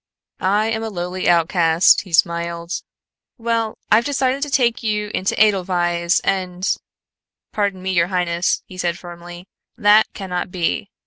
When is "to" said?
4.41-4.49